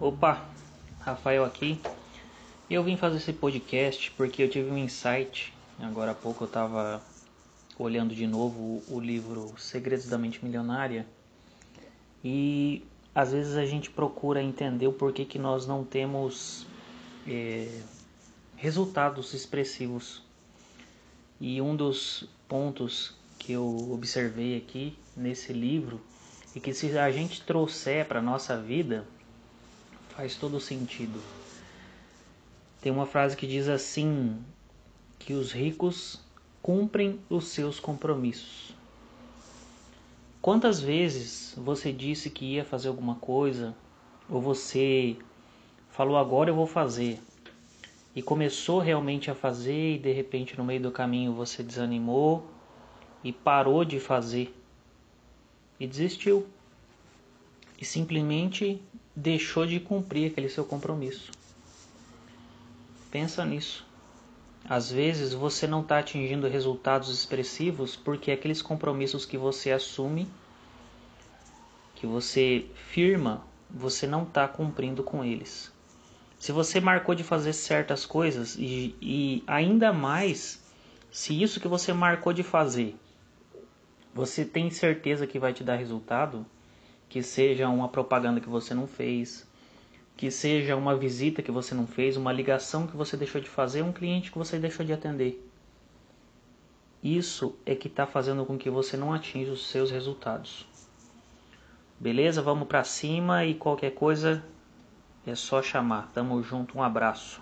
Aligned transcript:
Opa, 0.00 0.48
Rafael 1.00 1.44
aqui. 1.44 1.80
Eu 2.70 2.84
vim 2.84 2.96
fazer 2.96 3.16
esse 3.16 3.32
podcast 3.32 4.12
porque 4.12 4.44
eu 4.44 4.48
tive 4.48 4.70
um 4.70 4.78
insight. 4.78 5.52
Agora 5.80 6.12
há 6.12 6.14
pouco 6.14 6.44
eu 6.44 6.46
estava 6.46 7.02
olhando 7.76 8.14
de 8.14 8.24
novo 8.24 8.80
o 8.88 9.00
livro 9.00 9.52
Segredos 9.58 10.06
da 10.06 10.16
Mente 10.16 10.44
Milionária 10.44 11.04
e 12.22 12.84
às 13.12 13.32
vezes 13.32 13.56
a 13.56 13.66
gente 13.66 13.90
procura 13.90 14.40
entender 14.40 14.86
o 14.86 14.92
porquê 14.92 15.24
que 15.24 15.36
nós 15.36 15.66
não 15.66 15.82
temos 15.82 16.64
é, 17.26 17.68
resultados 18.54 19.34
expressivos. 19.34 20.22
E 21.40 21.60
um 21.60 21.74
dos 21.74 22.28
pontos 22.46 23.16
que 23.36 23.50
eu 23.50 23.90
observei 23.90 24.58
aqui 24.58 24.96
nesse 25.16 25.52
livro 25.52 26.00
e 26.54 26.60
que 26.60 26.72
se 26.72 26.96
a 26.96 27.10
gente 27.10 27.42
trouxer 27.42 28.06
para 28.06 28.22
nossa 28.22 28.56
vida 28.56 29.04
faz 30.18 30.34
todo 30.34 30.58
sentido. 30.58 31.22
Tem 32.82 32.90
uma 32.90 33.06
frase 33.06 33.36
que 33.36 33.46
diz 33.46 33.68
assim: 33.68 34.36
que 35.16 35.32
os 35.32 35.52
ricos 35.52 36.20
cumprem 36.60 37.20
os 37.30 37.46
seus 37.46 37.78
compromissos. 37.78 38.74
Quantas 40.42 40.80
vezes 40.80 41.54
você 41.56 41.92
disse 41.92 42.30
que 42.30 42.54
ia 42.54 42.64
fazer 42.64 42.88
alguma 42.88 43.14
coisa 43.14 43.76
ou 44.28 44.40
você 44.40 45.16
falou 45.88 46.16
agora 46.16 46.50
eu 46.50 46.54
vou 46.56 46.66
fazer 46.66 47.20
e 48.14 48.20
começou 48.20 48.80
realmente 48.80 49.30
a 49.30 49.36
fazer 49.36 49.94
e 49.94 49.98
de 49.98 50.12
repente 50.12 50.58
no 50.58 50.64
meio 50.64 50.80
do 50.80 50.90
caminho 50.90 51.32
você 51.32 51.62
desanimou 51.62 52.44
e 53.22 53.32
parou 53.32 53.84
de 53.84 54.00
fazer 54.00 54.52
e 55.78 55.86
desistiu 55.86 56.44
e 57.78 57.84
simplesmente 57.84 58.82
deixou 59.14 59.66
de 59.66 59.78
cumprir 59.80 60.30
aquele 60.30 60.48
seu 60.48 60.64
compromisso. 60.64 61.30
Pensa 63.10 63.44
nisso. 63.44 63.86
Às 64.68 64.90
vezes 64.90 65.32
você 65.32 65.66
não 65.66 65.80
está 65.80 65.98
atingindo 65.98 66.48
resultados 66.48 67.08
expressivos 67.08 67.96
porque 67.96 68.30
aqueles 68.30 68.60
compromissos 68.60 69.24
que 69.24 69.38
você 69.38 69.70
assume, 69.70 70.28
que 71.94 72.06
você 72.06 72.66
firma, 72.74 73.44
você 73.70 74.06
não 74.06 74.24
está 74.24 74.46
cumprindo 74.46 75.02
com 75.02 75.24
eles. 75.24 75.72
Se 76.38 76.52
você 76.52 76.80
marcou 76.80 77.14
de 77.14 77.24
fazer 77.24 77.52
certas 77.52 78.04
coisas 78.04 78.56
e, 78.58 78.94
e 79.00 79.42
ainda 79.46 79.92
mais 79.92 80.62
se 81.10 81.42
isso 81.42 81.58
que 81.60 81.66
você 81.66 81.92
marcou 81.92 82.32
de 82.32 82.42
fazer 82.42 82.96
você 84.18 84.44
tem 84.44 84.68
certeza 84.68 85.28
que 85.28 85.38
vai 85.38 85.52
te 85.52 85.62
dar 85.62 85.76
resultado? 85.76 86.44
Que 87.08 87.22
seja 87.22 87.68
uma 87.68 87.88
propaganda 87.88 88.40
que 88.40 88.48
você 88.48 88.74
não 88.74 88.86
fez, 88.86 89.46
que 90.16 90.30
seja 90.30 90.76
uma 90.76 90.96
visita 90.96 91.42
que 91.42 91.50
você 91.50 91.74
não 91.74 91.86
fez, 91.86 92.16
uma 92.16 92.32
ligação 92.32 92.86
que 92.86 92.96
você 92.96 93.16
deixou 93.16 93.40
de 93.40 93.48
fazer, 93.48 93.82
um 93.82 93.92
cliente 93.92 94.30
que 94.30 94.38
você 94.38 94.58
deixou 94.58 94.84
de 94.84 94.92
atender. 94.92 95.44
Isso 97.02 97.56
é 97.64 97.74
que 97.74 97.86
está 97.86 98.06
fazendo 98.06 98.44
com 98.44 98.58
que 98.58 98.68
você 98.68 98.96
não 98.96 99.12
atinja 99.12 99.52
os 99.52 99.68
seus 99.68 99.90
resultados. 99.90 100.66
Beleza? 102.00 102.42
Vamos 102.42 102.66
para 102.66 102.82
cima 102.84 103.44
e 103.44 103.54
qualquer 103.54 103.92
coisa 103.92 104.44
é 105.26 105.34
só 105.34 105.62
chamar. 105.62 106.10
Tamo 106.12 106.42
junto, 106.42 106.76
um 106.76 106.82
abraço. 106.82 107.40